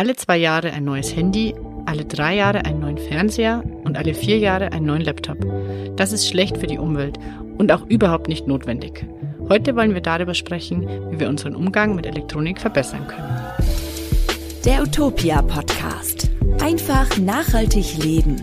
[0.00, 4.38] Alle zwei Jahre ein neues Handy, alle drei Jahre einen neuen Fernseher und alle vier
[4.38, 5.36] Jahre einen neuen Laptop.
[5.96, 7.18] Das ist schlecht für die Umwelt
[7.58, 9.04] und auch überhaupt nicht notwendig.
[9.50, 13.42] Heute wollen wir darüber sprechen, wie wir unseren Umgang mit Elektronik verbessern können.
[14.64, 16.30] Der Utopia Podcast.
[16.62, 18.36] Einfach nachhaltig leben.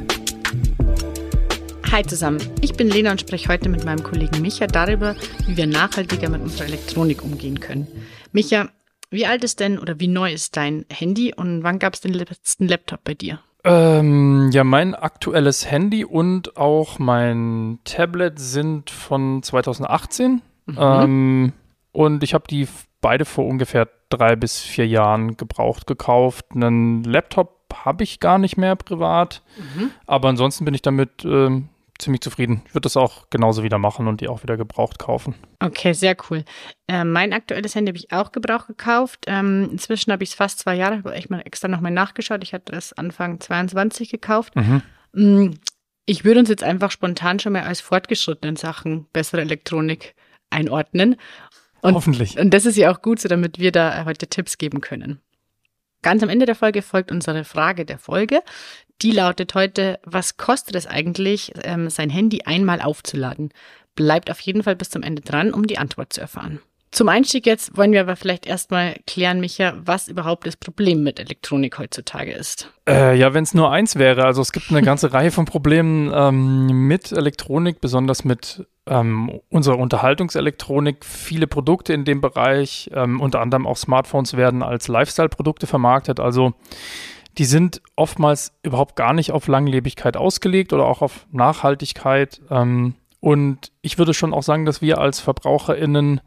[1.92, 5.16] Hi zusammen, ich bin Lena und spreche heute mit meinem Kollegen Micha darüber,
[5.48, 7.88] wie wir nachhaltiger mit unserer Elektronik umgehen können.
[8.32, 8.70] Micha,
[9.10, 12.14] wie alt ist denn oder wie neu ist dein Handy und wann gab es den
[12.14, 13.40] letzten Laptop bei dir?
[13.64, 20.42] Ähm, ja, mein aktuelles Handy und auch mein Tablet sind von 2018.
[20.66, 20.78] Mhm.
[20.78, 21.54] Ähm,
[21.92, 22.68] und ich habe die
[23.02, 26.46] beide vor ungefähr drei bis vier Jahren gebraucht gekauft.
[26.54, 29.42] Einen Laptop habe ich gar nicht mehr privat.
[29.58, 29.92] Mhm.
[30.06, 32.62] Aber ansonsten bin ich damit ähm, ziemlich zufrieden.
[32.68, 35.36] Ich würde das auch genauso wieder machen und die auch wieder gebraucht kaufen.
[35.60, 36.44] Okay, sehr cool.
[36.88, 39.26] Äh, mein aktuelles Handy habe ich auch gebraucht gekauft.
[39.28, 42.44] Ähm, inzwischen habe ich es fast zwei Jahre, habe ich mal extra nochmal nachgeschaut.
[42.44, 44.56] Ich hatte das Anfang 22 gekauft.
[44.56, 44.82] Mhm.
[45.14, 45.54] Mm,
[46.06, 50.16] ich würde uns jetzt einfach spontan schon mal als fortgeschritten in Sachen bessere Elektronik
[50.50, 51.18] einordnen.
[51.82, 52.40] Und, Hoffentlich.
[52.40, 55.22] Und das ist ja auch gut so, damit wir da heute Tipps geben können.
[56.02, 58.42] Ganz am Ende der Folge folgt unsere Frage der Folge.
[59.02, 63.52] Die lautet heute, was kostet es eigentlich, ähm, sein Handy einmal aufzuladen?
[63.96, 66.60] Bleibt auf jeden Fall bis zum Ende dran, um die Antwort zu erfahren.
[66.92, 71.20] Zum Einstieg jetzt wollen wir aber vielleicht erstmal klären, Micha, was überhaupt das Problem mit
[71.20, 72.72] Elektronik heutzutage ist.
[72.88, 74.24] Äh, ja, wenn es nur eins wäre.
[74.24, 79.78] Also es gibt eine ganze Reihe von Problemen ähm, mit Elektronik, besonders mit ähm, unserer
[79.78, 81.04] Unterhaltungselektronik.
[81.04, 86.20] Viele Produkte in dem Bereich, ähm, unter anderem auch Smartphones, werden als Lifestyle-Produkte vermarktet.
[86.22, 86.54] Also
[87.38, 92.42] die sind oftmals überhaupt gar nicht auf Langlebigkeit ausgelegt oder auch auf Nachhaltigkeit.
[92.50, 96.22] Ähm, und ich würde schon auch sagen, dass wir als VerbraucherInnen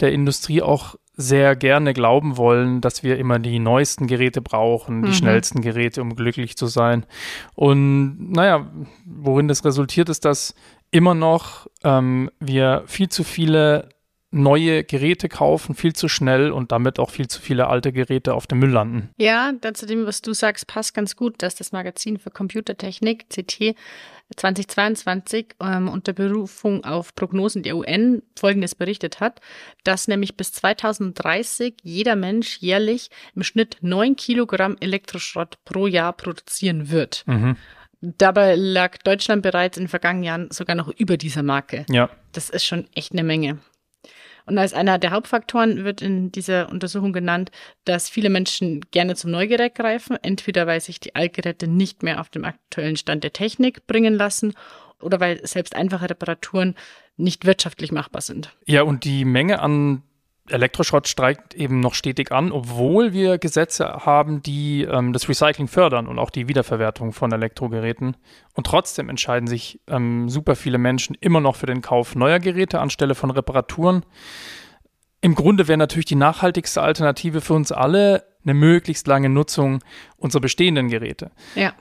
[0.00, 5.08] der Industrie auch sehr gerne glauben wollen, dass wir immer die neuesten Geräte brauchen, die
[5.08, 5.14] mhm.
[5.14, 7.06] schnellsten Geräte, um glücklich zu sein.
[7.54, 8.70] Und naja,
[9.06, 10.54] worin das resultiert, ist, dass
[10.90, 13.88] immer noch ähm, wir viel zu viele
[14.36, 18.46] neue Geräte kaufen, viel zu schnell und damit auch viel zu viele alte Geräte auf
[18.46, 19.10] dem Müll landen.
[19.16, 23.74] Ja, zu dem, was du sagst, passt ganz gut, dass das Magazin für Computertechnik, CT,
[24.36, 29.40] 2022 ähm, unter Berufung auf Prognosen der UN Folgendes berichtet hat,
[29.84, 36.90] dass nämlich bis 2030 jeder Mensch jährlich im Schnitt neun Kilogramm Elektroschrott pro Jahr produzieren
[36.90, 37.22] wird.
[37.26, 37.56] Mhm.
[38.00, 41.86] Dabei lag Deutschland bereits in den vergangenen Jahren sogar noch über dieser Marke.
[41.88, 42.10] Ja.
[42.32, 43.58] Das ist schon echt eine Menge.
[44.46, 47.50] Und als einer der Hauptfaktoren wird in dieser Untersuchung genannt,
[47.84, 52.28] dass viele Menschen gerne zum Neugerät greifen, entweder weil sich die Altgeräte nicht mehr auf
[52.28, 54.54] dem aktuellen Stand der Technik bringen lassen
[55.00, 56.76] oder weil selbst einfache Reparaturen
[57.16, 58.56] nicht wirtschaftlich machbar sind.
[58.66, 60.02] Ja, und die Menge an
[60.48, 66.06] Elektroschrott steigt eben noch stetig an, obwohl wir Gesetze haben, die ähm, das Recycling fördern
[66.06, 68.16] und auch die Wiederverwertung von Elektrogeräten.
[68.54, 72.80] Und trotzdem entscheiden sich ähm, super viele Menschen immer noch für den Kauf neuer Geräte
[72.80, 74.04] anstelle von Reparaturen.
[75.20, 79.82] Im Grunde wäre natürlich die nachhaltigste Alternative für uns alle eine möglichst lange Nutzung
[80.16, 81.32] unserer bestehenden Geräte.
[81.54, 81.74] Ja.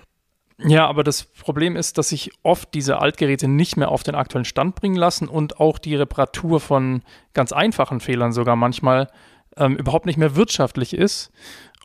[0.57, 4.45] Ja, aber das Problem ist, dass sich oft diese Altgeräte nicht mehr auf den aktuellen
[4.45, 7.01] Stand bringen lassen und auch die Reparatur von
[7.33, 9.09] ganz einfachen Fehlern sogar manchmal
[9.57, 11.31] ähm, überhaupt nicht mehr wirtschaftlich ist.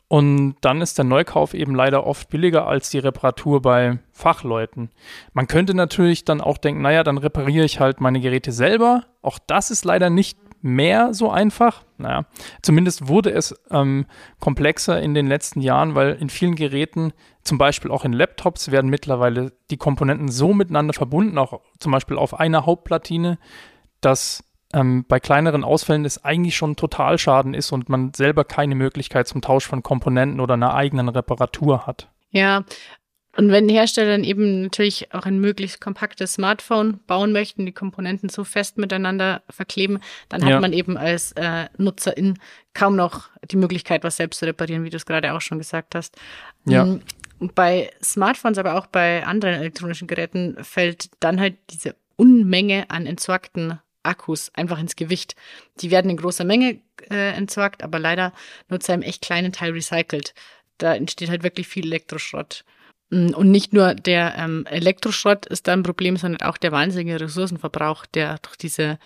[0.07, 4.89] Und dann ist der Neukauf eben leider oft billiger als die Reparatur bei Fachleuten.
[5.31, 9.05] Man könnte natürlich dann auch denken, naja, dann repariere ich halt meine Geräte selber.
[9.21, 11.83] Auch das ist leider nicht mehr so einfach.
[11.97, 12.25] Naja,
[12.61, 14.05] zumindest wurde es ähm,
[14.39, 17.13] komplexer in den letzten Jahren, weil in vielen Geräten,
[17.43, 22.17] zum Beispiel auch in Laptops, werden mittlerweile die Komponenten so miteinander verbunden, auch zum Beispiel
[22.17, 23.37] auf einer Hauptplatine,
[24.01, 29.27] dass ähm, bei kleineren Ausfällen es eigentlich schon Totalschaden ist und man selber keine Möglichkeit
[29.27, 32.09] zum Tausch von Komponenten oder einer eigenen Reparatur hat.
[32.31, 32.63] Ja,
[33.37, 38.29] und wenn Hersteller dann eben natürlich auch ein möglichst kompaktes Smartphone bauen möchten, die Komponenten
[38.29, 40.59] so fest miteinander verkleben, dann hat ja.
[40.59, 42.37] man eben als äh, Nutzerin
[42.73, 45.95] kaum noch die Möglichkeit, was selbst zu reparieren, wie du es gerade auch schon gesagt
[45.95, 46.17] hast.
[46.65, 46.85] Ja.
[46.85, 47.01] Mm,
[47.55, 53.79] bei Smartphones, aber auch bei anderen elektronischen Geräten fällt dann halt diese Unmenge an entsorgten
[54.03, 55.35] Akkus einfach ins Gewicht.
[55.79, 58.33] Die werden in großer Menge äh, entsorgt, aber leider
[58.69, 60.33] nur zu einem echt kleinen Teil recycelt.
[60.77, 62.65] Da entsteht halt wirklich viel Elektroschrott.
[63.11, 67.21] Mm, und nicht nur der ähm, Elektroschrott ist da ein Problem, sondern auch der wahnsinnige
[67.21, 68.97] Ressourcenverbrauch, der durch diese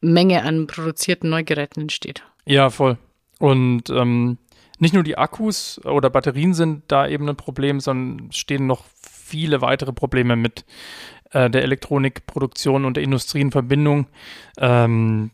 [0.00, 2.22] Menge an produzierten Neugeräten entsteht.
[2.44, 2.98] Ja, voll.
[3.40, 4.38] Und ähm,
[4.78, 9.60] nicht nur die Akkus oder Batterien sind da eben ein Problem, sondern stehen noch viele
[9.60, 10.64] weitere Probleme mit
[11.32, 14.06] äh, der Elektronikproduktion und der Industrie in Verbindung.
[14.56, 15.30] Ähm,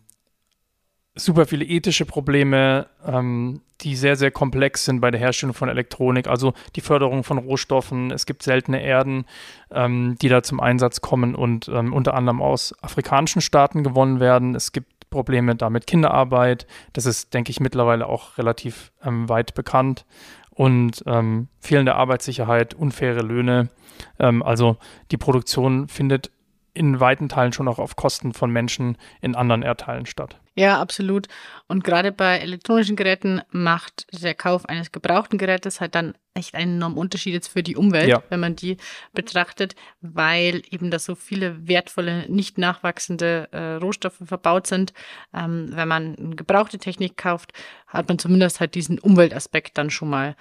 [1.17, 6.27] super viele ethische Probleme, ähm, die sehr, sehr komplex sind bei der Herstellung von Elektronik.
[6.27, 8.11] Also die Förderung von Rohstoffen.
[8.11, 9.25] Es gibt seltene Erden,
[9.71, 14.55] ähm, die da zum Einsatz kommen und ähm, unter anderem aus afrikanischen Staaten gewonnen werden.
[14.55, 16.67] Es gibt Probleme da mit Kinderarbeit.
[16.93, 20.05] Das ist, denke ich, mittlerweile auch relativ ähm, weit bekannt.
[20.51, 23.71] Und ähm, fehlende Arbeitssicherheit, unfaire Löhne.
[24.19, 24.77] Ähm, also
[25.11, 26.31] die Produktion findet
[26.75, 30.41] in weiten Teilen schon auch auf Kosten von Menschen in anderen Erdteilen statt.
[30.57, 31.27] Ja, absolut.
[31.67, 36.77] Und gerade bei elektronischen Geräten macht der Kauf eines gebrauchten Gerätes halt dann echt einen
[36.77, 38.23] enormen Unterschied jetzt für die Umwelt, ja.
[38.29, 38.77] wenn man die
[39.13, 44.93] betrachtet, weil eben da so viele wertvolle, nicht nachwachsende äh, Rohstoffe verbaut sind.
[45.33, 47.53] Ähm, wenn man eine gebrauchte Technik kauft,
[47.89, 50.37] hat man zumindest halt diesen Umweltaspekt dann schon mal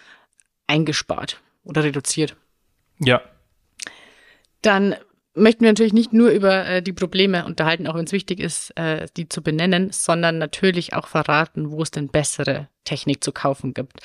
[0.67, 2.35] eingespart oder reduziert.
[2.99, 3.21] Ja.
[4.61, 4.95] Dann
[5.35, 8.75] möchten wir natürlich nicht nur über äh, die Probleme unterhalten, auch wenn es wichtig ist,
[8.77, 13.73] äh, die zu benennen, sondern natürlich auch verraten, wo es denn bessere Technik zu kaufen
[13.73, 13.99] gibt.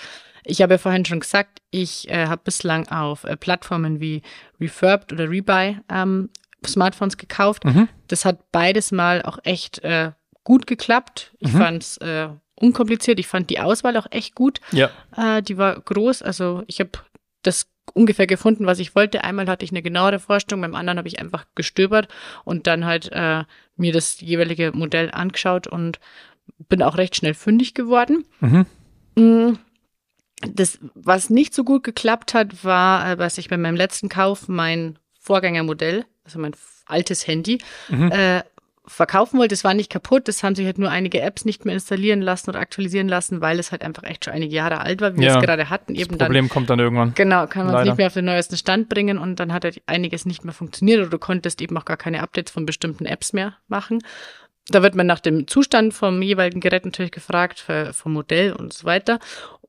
[0.44, 4.22] Ich habe ja vorhin schon gesagt, ich äh, habe bislang auf äh, Plattformen wie
[4.60, 6.30] Refurbed oder Rebuy ähm,
[6.66, 7.64] Smartphones gekauft.
[7.64, 7.88] Mhm.
[8.08, 10.12] Das hat beides mal auch echt äh,
[10.44, 11.34] gut geklappt.
[11.38, 11.58] Ich mhm.
[11.58, 13.20] fand es äh, unkompliziert.
[13.20, 14.60] Ich fand die Auswahl auch echt gut.
[14.72, 14.90] Ja.
[15.16, 16.22] Äh, die war groß.
[16.22, 16.92] Also ich habe
[17.42, 19.24] das ungefähr gefunden, was ich wollte.
[19.24, 22.08] Einmal hatte ich eine genauere Vorstellung, beim anderen habe ich einfach gestöbert
[22.44, 23.44] und dann halt äh,
[23.76, 26.00] mir das jeweilige Modell angeschaut und
[26.68, 28.24] bin auch recht schnell fündig geworden.
[28.40, 28.66] Mhm.
[29.16, 29.58] Mm,
[30.40, 34.48] das, was nicht so gut geklappt hat, war, äh, was ich bei meinem letzten Kauf
[34.48, 36.52] mein Vorgängermodell, also mein
[36.86, 37.58] altes Handy,
[37.88, 38.10] mhm.
[38.12, 38.42] äh,
[38.88, 39.54] verkaufen wollte.
[39.54, 42.50] Es war nicht kaputt, es haben sich halt nur einige Apps nicht mehr installieren lassen
[42.50, 45.34] oder aktualisieren lassen, weil es halt einfach echt schon einige Jahre alt war, wie ja,
[45.34, 45.94] wir es gerade hatten.
[45.94, 47.14] Eben das Problem dann, kommt dann irgendwann.
[47.14, 49.80] Genau, kann man es nicht mehr auf den neuesten Stand bringen und dann hat halt
[49.86, 53.32] einiges nicht mehr funktioniert oder du konntest eben auch gar keine Updates von bestimmten Apps
[53.32, 54.00] mehr machen.
[54.68, 58.84] Da wird man nach dem Zustand vom jeweiligen Gerät natürlich gefragt, vom Modell und so
[58.84, 59.18] weiter.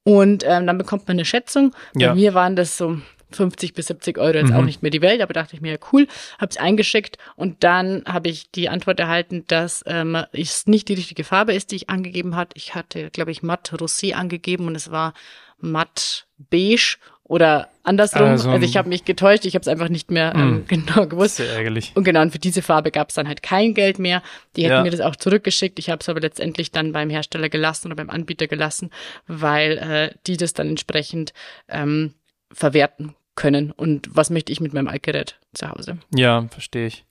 [0.03, 1.73] Und ähm, dann bekommt man eine Schätzung.
[1.93, 2.97] Bei mir waren das so
[3.31, 4.55] 50 bis 70 Euro jetzt mhm.
[4.55, 6.07] auch nicht mehr die Welt, aber dachte ich mir, ja, cool,
[6.39, 10.95] habe es eingeschickt und dann habe ich die Antwort erhalten, dass ähm, es nicht die
[10.95, 12.51] richtige Farbe ist, die ich angegeben hat.
[12.55, 15.13] Ich hatte, glaube ich, matt Rosé angegeben und es war
[15.59, 16.97] matt beige
[17.29, 18.23] oder andersrum.
[18.23, 20.67] Also, also ich habe mich getäuscht, ich habe es einfach nicht mehr ähm, mhm.
[20.67, 21.35] genau gewusst.
[21.35, 21.91] Sehr ärgerlich.
[21.93, 24.23] Und genau, und für diese Farbe gab es dann halt kein Geld mehr.
[24.55, 24.83] Die hätten ja.
[24.83, 25.77] mir das auch zurückgeschickt.
[25.77, 28.89] Ich habe es aber letztendlich dann beim Hersteller gelassen oder beim Anbieter gelassen,
[29.27, 31.33] weil äh, die das dann entsprechend
[31.67, 32.15] ähm,
[32.51, 35.97] verwerten können und was möchte ich mit meinem Altgerät zu Hause.
[36.13, 37.05] Ja, verstehe ich.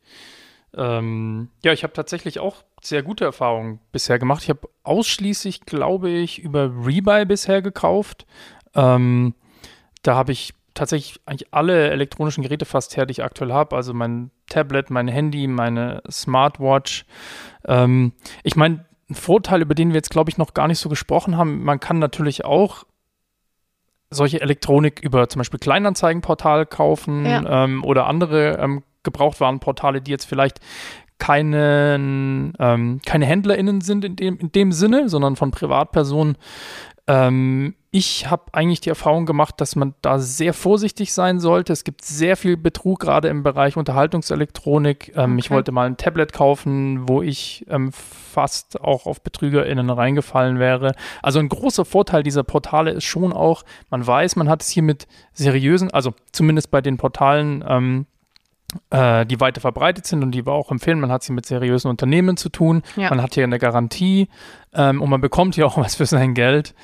[0.76, 4.42] Ähm, ja, ich habe tatsächlich auch sehr gute Erfahrungen bisher gemacht.
[4.42, 8.26] Ich habe ausschließlich, glaube ich, über Rebuy bisher gekauft.
[8.74, 9.34] Ähm,
[10.02, 13.74] da habe ich tatsächlich eigentlich alle elektronischen Geräte fast her, die ich aktuell habe.
[13.74, 17.06] Also mein Tablet, mein Handy, meine Smartwatch.
[17.66, 18.12] Ähm,
[18.44, 21.38] ich meine, ein Vorteil, über den wir jetzt, glaube ich, noch gar nicht so gesprochen
[21.38, 22.84] haben, man kann natürlich auch
[24.10, 27.64] solche Elektronik über zum Beispiel Kleinanzeigenportal kaufen ja.
[27.64, 30.60] ähm, oder andere ähm, Gebrauchtwarenportale, die jetzt vielleicht
[31.18, 36.36] keinen, ähm, keine HändlerInnen sind in dem, in dem Sinne, sondern von Privatpersonen.
[37.06, 41.72] Ähm, ich habe eigentlich die Erfahrung gemacht, dass man da sehr vorsichtig sein sollte.
[41.72, 45.12] Es gibt sehr viel Betrug, gerade im Bereich Unterhaltungselektronik.
[45.16, 45.40] Ähm, okay.
[45.40, 50.94] Ich wollte mal ein Tablet kaufen, wo ich ähm, fast auch auf BetrügerInnen reingefallen wäre.
[51.22, 54.82] Also ein großer Vorteil dieser Portale ist schon auch, man weiß, man hat es hier
[54.82, 58.06] mit seriösen, also zumindest bei den Portalen, ähm,
[58.90, 61.00] äh, die weiter verbreitet sind und die wir auch empfehlen.
[61.00, 62.82] Man hat sie mit seriösen Unternehmen zu tun.
[62.96, 63.10] Ja.
[63.10, 64.28] Man hat hier eine Garantie
[64.74, 66.74] ähm, und man bekommt hier auch was für sein Geld.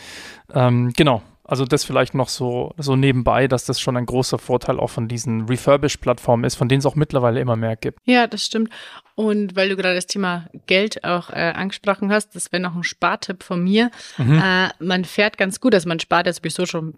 [0.53, 1.23] Ähm, genau.
[1.47, 5.09] Also das vielleicht noch so, so nebenbei, dass das schon ein großer Vorteil auch von
[5.09, 7.99] diesen Refurbished-Plattformen ist, von denen es auch mittlerweile immer mehr gibt.
[8.05, 8.71] Ja, das stimmt.
[9.15, 12.83] Und weil du gerade das Thema Geld auch äh, angesprochen hast, das wäre noch ein
[12.83, 13.91] Spartipp von mir.
[14.17, 14.41] Mhm.
[14.43, 16.95] Äh, man fährt ganz gut, also man spart ja sowieso schon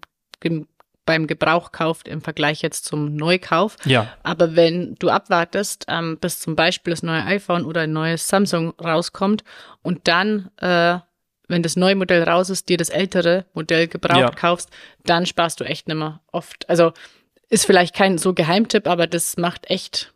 [1.07, 3.77] beim Gebrauch kauft im Vergleich jetzt zum Neukauf.
[3.85, 4.13] Ja.
[4.21, 8.73] Aber wenn du abwartest, ähm, bis zum Beispiel das neue iPhone oder ein neues Samsung
[8.79, 9.43] rauskommt
[9.81, 10.99] und dann, äh,
[11.47, 14.29] wenn das neue Modell raus ist, dir das ältere Modell gebraucht ja.
[14.29, 14.69] kaufst,
[15.05, 16.69] dann sparst du echt nimmer oft.
[16.69, 16.91] Also
[17.49, 20.13] ist vielleicht kein so Geheimtipp, aber das macht echt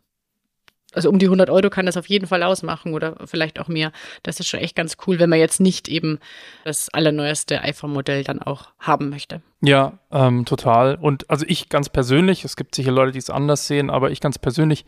[0.92, 3.92] also um die 100 Euro kann das auf jeden Fall ausmachen oder vielleicht auch mehr.
[4.22, 6.18] Das ist schon echt ganz cool, wenn man jetzt nicht eben
[6.64, 9.42] das allerneueste iPhone-Modell dann auch haben möchte.
[9.60, 10.96] Ja, ähm, total.
[10.96, 14.20] Und also ich ganz persönlich, es gibt sicher Leute, die es anders sehen, aber ich
[14.20, 14.84] ganz persönlich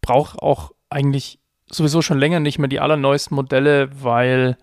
[0.00, 4.56] brauche auch eigentlich sowieso schon länger nicht mehr die allerneuesten Modelle, weil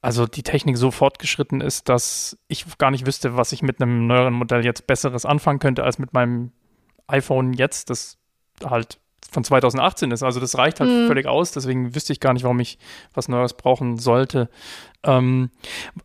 [0.00, 4.06] also die Technik so fortgeschritten ist, dass ich gar nicht wüsste, was ich mit einem
[4.06, 6.52] neueren Modell jetzt besseres anfangen könnte als mit meinem
[7.06, 8.18] iPhone jetzt, das
[8.62, 8.98] halt
[9.34, 10.22] von 2018 ist.
[10.22, 11.06] Also das reicht halt mhm.
[11.06, 11.52] völlig aus.
[11.52, 12.78] Deswegen wüsste ich gar nicht, warum ich
[13.12, 14.48] was Neues brauchen sollte.
[15.02, 15.50] Ähm,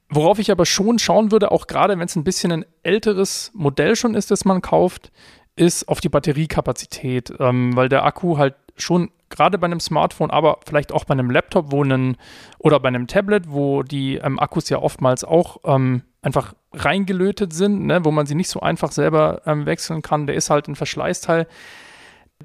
[0.10, 3.96] worauf ich aber schon schauen würde, auch gerade wenn es ein bisschen ein älteres Modell
[3.96, 5.12] schon ist, das man kauft,
[5.56, 10.58] ist auf die Batteriekapazität, ähm, weil der Akku halt schon gerade bei einem Smartphone, aber
[10.66, 12.18] vielleicht auch bei einem Laptop, wo einen
[12.58, 17.86] oder bei einem Tablet, wo die ähm, Akkus ja oftmals auch ähm, einfach reingelötet sind,
[17.86, 20.76] ne, wo man sie nicht so einfach selber ähm, wechseln kann, der ist halt ein
[20.76, 21.48] Verschleißteil.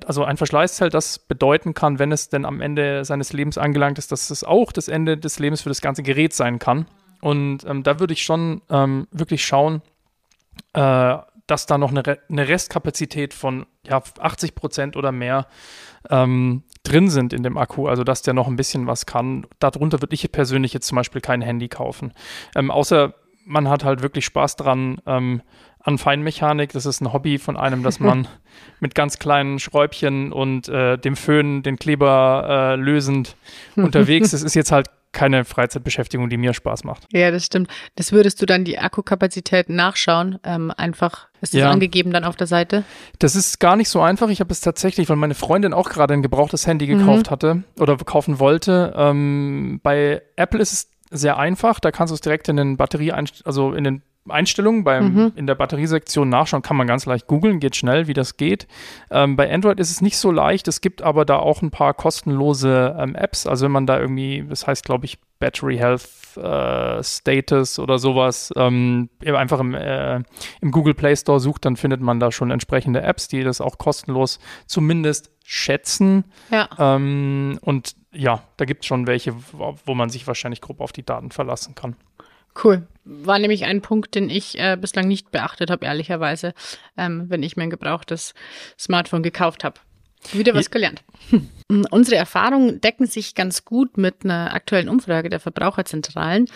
[0.07, 4.11] Also ein Verschleißteil, das bedeuten kann, wenn es denn am Ende seines Lebens angelangt ist,
[4.13, 6.87] dass es auch das Ende des Lebens für das ganze Gerät sein kann.
[7.21, 9.83] Und ähm, da würde ich schon ähm, wirklich schauen,
[10.73, 15.47] äh, dass da noch eine, eine Restkapazität von ja, 80 Prozent oder mehr
[16.11, 19.47] ähm, drin sind in dem Akku, also dass der noch ein bisschen was kann.
[19.59, 22.13] Darunter würde ich persönlich jetzt zum Beispiel kein Handy kaufen.
[22.55, 23.15] Ähm, außer
[23.47, 25.43] man hat halt wirklich Spaß dran ähm,
[25.85, 26.73] an Feinmechanik.
[26.73, 28.27] Das ist ein Hobby von einem, dass man
[28.81, 33.37] mit ganz kleinen Schräubchen und äh, dem Föhn den Kleber äh, lösend
[33.77, 34.43] unterwegs ist.
[34.45, 37.07] Ist jetzt halt keine Freizeitbeschäftigung, die mir Spaß macht.
[37.13, 37.71] Ja, das stimmt.
[37.95, 40.41] Das würdest du dann die Akkukapazität nachschauen.
[40.43, 41.71] Ähm, einfach ist das ja.
[41.71, 42.83] angegeben dann auf der Seite?
[43.21, 44.29] Das ist gar nicht so einfach.
[44.29, 47.31] Ich habe es tatsächlich, weil meine Freundin auch gerade ein gebrauchtes Handy gekauft mhm.
[47.31, 48.93] hatte oder kaufen wollte.
[48.97, 51.79] Ähm, bei Apple ist es sehr einfach.
[51.79, 53.13] Da kannst du es direkt in den Batterie,
[53.45, 55.33] also in den Einstellungen beim, mhm.
[55.37, 58.67] in der Batteriesektion nachschauen, kann man ganz leicht googeln, geht schnell, wie das geht.
[59.11, 60.67] Ähm, bei Android ist es nicht so leicht.
[60.69, 63.47] Es gibt aber da auch ein paar kostenlose ähm, Apps.
[63.47, 68.53] Also wenn man da irgendwie, das heißt, glaube ich, Battery Health äh, Status oder sowas,
[68.57, 70.23] ähm, einfach im, äh,
[70.61, 73.77] im Google Play Store sucht, dann findet man da schon entsprechende Apps, die das auch
[73.77, 76.25] kostenlos zumindest schätzen.
[76.51, 76.69] Ja.
[76.79, 81.05] Ähm, und ja, da gibt es schon welche, wo man sich wahrscheinlich grob auf die
[81.05, 81.97] Daten verlassen kann.
[82.63, 82.87] Cool.
[83.05, 86.55] War nämlich ein Punkt, den ich äh, bislang nicht beachtet habe, ehrlicherweise,
[86.97, 88.35] ähm, wenn ich mir ein gebrauchtes
[88.79, 89.81] Smartphone gekauft habe.
[90.33, 91.05] Wieder was gelernt.
[91.91, 96.47] Unsere Erfahrungen decken sich ganz gut mit einer aktuellen Umfrage der Verbraucherzentralen.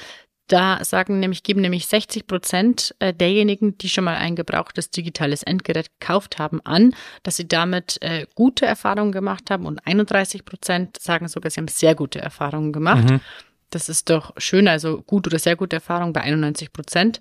[0.46, 5.42] Da sagen nämlich, geben nämlich 60 Prozent äh, derjenigen, die schon mal ein gebrauchtes digitales
[5.42, 10.98] Endgerät gekauft haben, an, dass sie damit äh, gute Erfahrungen gemacht haben und 31 Prozent
[10.98, 13.10] sagen sogar, sie haben sehr gute Erfahrungen gemacht.
[13.10, 13.20] Mhm.
[13.70, 17.20] Das ist doch schön, also gut oder sehr gute Erfahrung bei 91 Prozent.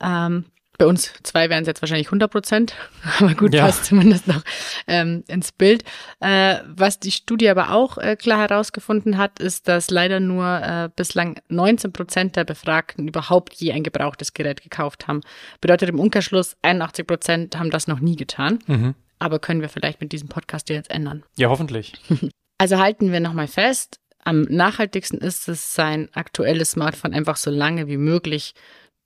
[0.00, 0.46] Ähm,
[0.76, 2.74] bei uns zwei wären es jetzt wahrscheinlich 100 Prozent,
[3.20, 3.64] aber gut, ja.
[3.64, 4.42] passt zumindest noch
[4.88, 5.84] ähm, ins Bild.
[6.20, 10.88] Äh, was die Studie aber auch äh, klar herausgefunden hat, ist, dass leider nur äh,
[10.94, 15.20] bislang 19 Prozent der Befragten überhaupt je ein gebrauchtes Gerät gekauft haben.
[15.60, 18.58] Bedeutet im Umkehrschluss, 81 Prozent haben das noch nie getan.
[18.66, 18.94] Mhm.
[19.20, 21.22] Aber können wir vielleicht mit diesem Podcast jetzt ändern?
[21.36, 21.94] Ja, hoffentlich.
[22.56, 27.86] Also halten wir nochmal fest, am nachhaltigsten ist es, sein aktuelles Smartphone einfach so lange
[27.86, 28.54] wie möglich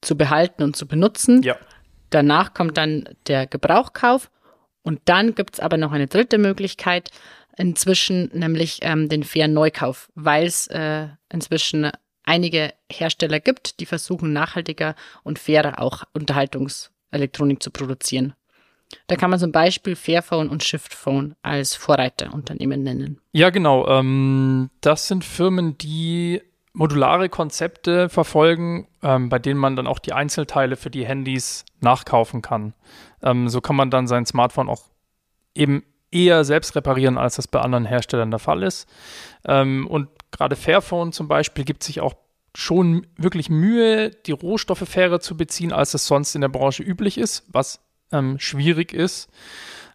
[0.01, 1.43] zu behalten und zu benutzen.
[1.43, 1.57] Ja.
[2.11, 4.31] Danach kommt dann der Gebrauchkauf
[4.83, 7.11] und dann gibt es aber noch eine dritte Möglichkeit
[7.57, 11.91] inzwischen, nämlich ähm, den fairen Neukauf, weil es äh, inzwischen
[12.25, 14.95] einige Hersteller gibt, die versuchen nachhaltiger
[15.25, 18.35] und fairer auch Unterhaltungselektronik zu produzieren.
[19.07, 23.21] Da kann man zum Beispiel Fairphone und Shiftphone als Vorreiterunternehmen nennen.
[23.33, 23.87] Ja, genau.
[23.87, 26.41] Ähm, das sind Firmen, die
[26.73, 32.41] modulare Konzepte verfolgen, ähm, bei denen man dann auch die Einzelteile für die Handys nachkaufen
[32.41, 32.75] kann.
[33.23, 34.85] Ähm, so kann man dann sein Smartphone auch
[35.55, 38.89] eben eher selbst reparieren, als das bei anderen Herstellern der Fall ist.
[39.45, 42.15] Ähm, und gerade Fairphone zum Beispiel gibt sich auch
[42.55, 47.19] schon wirklich Mühe, die Rohstoffe fairer zu beziehen, als es sonst in der Branche üblich
[47.19, 47.81] ist, was
[48.13, 49.29] ähm, schwierig ist.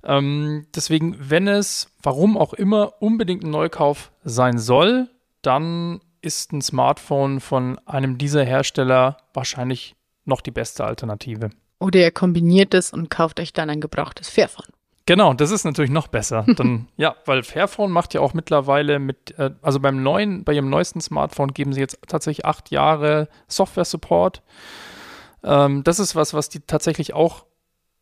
[0.04, 5.10] Ähm, deswegen, wenn es, warum auch immer, unbedingt ein Neukauf sein soll,
[5.42, 11.50] dann ist ein Smartphone von einem dieser Hersteller wahrscheinlich noch die beste Alternative.
[11.80, 14.68] Oder ihr kombiniert es und kauft euch dann ein gebrauchtes Fairphone.
[15.06, 16.46] Genau, das ist natürlich noch besser.
[16.56, 20.70] Dann, ja, weil Fairphone macht ja auch mittlerweile mit, äh, also beim neuen, bei ihrem
[20.70, 24.42] neuesten Smartphone geben sie jetzt tatsächlich acht Jahre Software-Support.
[25.44, 27.46] Ähm, das ist was, was die tatsächlich auch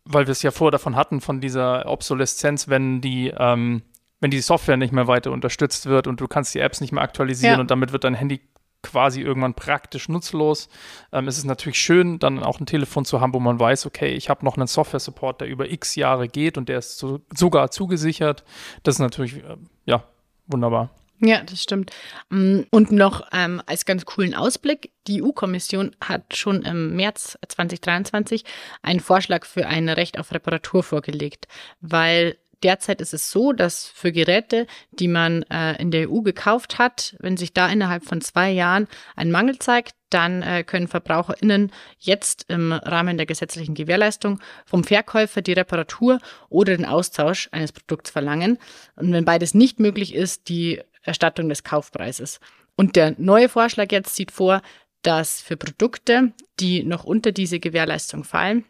[0.06, 3.84] weil wir es ja vorher davon hatten, von dieser Obsoleszenz, wenn die, ähm,
[4.20, 7.04] wenn die Software nicht mehr weiter unterstützt wird und du kannst die Apps nicht mehr
[7.04, 7.60] aktualisieren ja.
[7.62, 8.42] und damit wird dein Handy
[8.84, 10.70] quasi irgendwann praktisch nutzlos.
[11.12, 14.14] Ähm, es ist natürlich schön, dann auch ein Telefon zu haben, wo man weiß, okay,
[14.14, 17.72] ich habe noch einen Software-Support, der über x Jahre geht und der ist so, sogar
[17.72, 18.44] zugesichert.
[18.84, 20.04] Das ist natürlich, äh, ja,
[20.48, 20.90] wunderbar.
[21.24, 21.92] Ja, das stimmt.
[22.30, 28.44] Mm, und noch ähm, als ganz coolen Ausblick, die EU-Kommission hat schon im März 2023
[28.82, 31.48] einen Vorschlag für ein Recht auf Reparatur vorgelegt,
[31.80, 36.80] weil derzeit ist es so, dass für Geräte, die man äh, in der EU gekauft
[36.80, 41.72] hat, wenn sich da innerhalb von zwei Jahren ein Mangel zeigt, dann äh, können VerbraucherInnen
[42.00, 48.10] jetzt im Rahmen der gesetzlichen Gewährleistung vom Verkäufer die Reparatur oder den Austausch eines Produkts
[48.10, 48.58] verlangen.
[48.96, 52.40] Und wenn beides nicht möglich ist, die Erstattung des Kaufpreises.
[52.76, 54.62] Und der neue Vorschlag jetzt sieht vor,
[55.02, 58.66] dass für Produkte, die noch unter diese Gewährleistung fallen,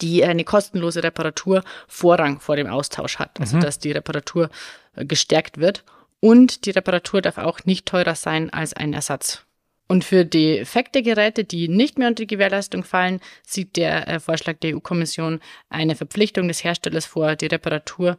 [0.00, 3.40] die eine kostenlose Reparatur Vorrang vor dem Austausch hat.
[3.40, 3.60] Also mhm.
[3.60, 4.50] dass die Reparatur
[4.94, 5.84] äh, gestärkt wird.
[6.20, 9.42] Und die Reparatur darf auch nicht teurer sein als ein Ersatz.
[9.88, 14.56] Und für defekte Geräte, die nicht mehr unter die Gewährleistung fallen, sieht der äh, Vorschlag
[14.58, 18.18] der EU-Kommission eine Verpflichtung des Herstellers vor, die Reparatur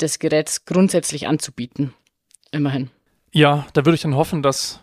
[0.00, 1.92] des Geräts grundsätzlich anzubieten.
[2.52, 2.90] Immerhin.
[3.32, 4.80] Ja, da würde ich dann hoffen, dass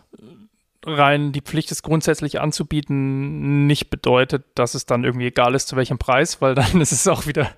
[0.84, 5.76] rein die Pflicht, es grundsätzlich anzubieten, nicht bedeutet, dass es dann irgendwie egal ist, zu
[5.76, 7.50] welchem Preis, weil dann ist es auch wieder.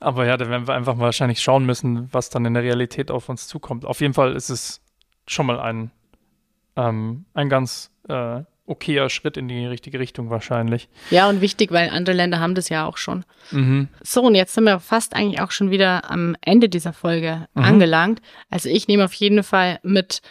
[0.00, 3.28] Aber ja, da werden wir einfach wahrscheinlich schauen müssen, was dann in der Realität auf
[3.28, 3.84] uns zukommt.
[3.84, 4.80] Auf jeden Fall ist es
[5.26, 5.90] schon mal ein,
[6.76, 10.88] ähm, ein ganz äh, okayer Schritt in die richtige Richtung wahrscheinlich.
[11.10, 13.24] Ja, und wichtig, weil andere Länder haben das ja auch schon.
[13.50, 13.88] Mhm.
[14.02, 17.62] So, und jetzt sind wir fast eigentlich auch schon wieder am Ende dieser Folge mhm.
[17.62, 18.22] angelangt.
[18.50, 20.22] Also ich nehme auf jeden Fall mit,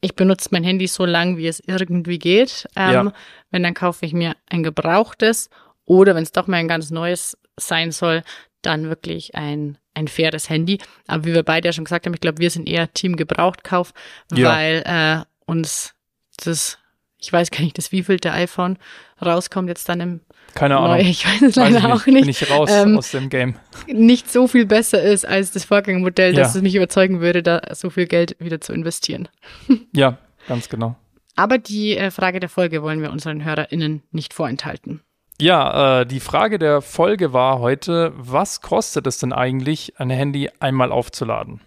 [0.00, 2.66] ich benutze mein Handy so lang, wie es irgendwie geht.
[2.76, 3.12] Ähm, ja.
[3.50, 5.50] Wenn, dann kaufe ich mir ein gebrauchtes
[5.84, 8.22] oder wenn es doch mal ein ganz neues sein soll,
[8.62, 10.78] dann wirklich ein, ein faires Handy.
[11.06, 13.92] Aber wie wir beide ja schon gesagt haben, ich glaube, wir sind eher Team Gebrauchtkauf,
[14.32, 14.48] ja.
[14.48, 15.94] weil äh, uns
[16.44, 16.78] das,
[17.20, 18.78] ich weiß gar nicht, das wievielte iPhone
[19.24, 20.20] rauskommt jetzt dann im
[20.54, 20.98] keine Ahnung.
[21.06, 21.84] Ich weiß es leider nicht.
[21.86, 22.20] auch nicht.
[22.20, 23.54] Bin ich raus ähm, aus dem Game.
[23.86, 26.40] Nicht so viel besser ist als das Vorgängermodell, ja.
[26.40, 29.28] dass es mich überzeugen würde, da so viel Geld wieder zu investieren.
[29.92, 30.96] Ja, ganz genau.
[31.36, 35.00] Aber die äh, Frage der Folge wollen wir unseren HörerInnen nicht vorenthalten.
[35.40, 40.50] Ja, äh, die Frage der Folge war heute, was kostet es denn eigentlich, ein Handy
[40.60, 41.60] einmal aufzuladen?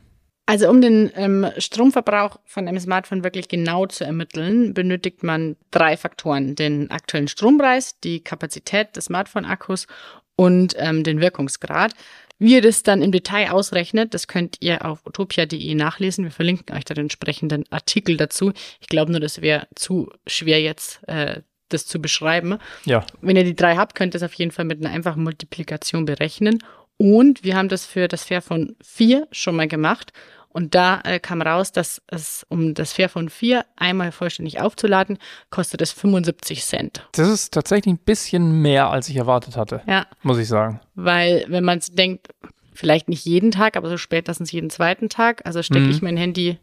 [0.45, 5.95] Also um den ähm, Stromverbrauch von einem Smartphone wirklich genau zu ermitteln, benötigt man drei
[5.95, 6.55] Faktoren.
[6.55, 9.87] Den aktuellen Strompreis, die Kapazität des Smartphone-Akkus
[10.35, 11.93] und ähm, den Wirkungsgrad.
[12.39, 16.25] Wie ihr das dann im Detail ausrechnet, das könnt ihr auf utopia.de nachlesen.
[16.25, 18.51] Wir verlinken euch da den entsprechenden Artikel dazu.
[18.81, 22.57] Ich glaube nur, das wäre zu schwer jetzt, äh, das zu beschreiben.
[22.83, 23.05] Ja.
[23.21, 26.03] Wenn ihr die drei habt, könnt ihr es auf jeden Fall mit einer einfachen Multiplikation
[26.03, 26.59] berechnen.
[27.03, 30.13] Und wir haben das für das Fairphone 4 schon mal gemacht.
[30.47, 35.17] Und da äh, kam raus, dass es, um das Fairphone 4 einmal vollständig aufzuladen,
[35.49, 37.05] kostet es 75 Cent.
[37.11, 39.81] Das ist tatsächlich ein bisschen mehr, als ich erwartet hatte.
[39.85, 40.05] Ja.
[40.21, 40.79] Muss ich sagen.
[40.95, 42.29] Weil, wenn man es denkt,
[42.73, 45.91] vielleicht nicht jeden Tag, aber so spätestens jeden zweiten Tag, also stecke mhm.
[45.91, 46.57] ich mein Handy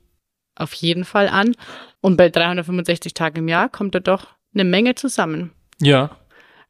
[0.55, 1.55] auf jeden Fall an.
[2.01, 5.51] Und bei 365 Tagen im Jahr kommt da doch eine Menge zusammen.
[5.83, 6.17] Ja.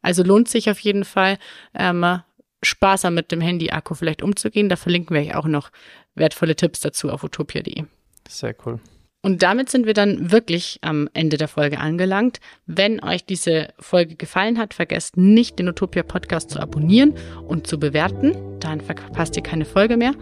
[0.01, 1.37] Also lohnt sich auf jeden Fall,
[1.73, 2.21] ähm,
[2.63, 4.69] sparsam mit dem Handy-Akku vielleicht umzugehen.
[4.69, 5.71] Da verlinken wir euch auch noch
[6.15, 7.83] wertvolle Tipps dazu auf utopia.de.
[8.27, 8.79] Sehr cool.
[9.23, 12.39] Und damit sind wir dann wirklich am Ende der Folge angelangt.
[12.65, 17.13] Wenn euch diese Folge gefallen hat, vergesst nicht, den Utopia Podcast zu abonnieren
[17.47, 18.35] und zu bewerten.
[18.59, 20.13] Dann verpasst ihr keine Folge mehr.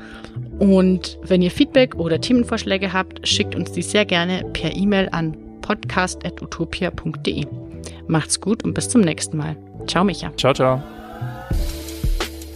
[0.59, 5.37] Und wenn ihr Feedback oder Themenvorschläge habt, schickt uns die sehr gerne per E-Mail an
[5.61, 7.45] podcast.utopia.de.
[8.07, 9.55] Macht's gut und bis zum nächsten Mal.
[9.87, 10.33] Ciao, Micha.
[10.35, 10.83] Ciao, ciao.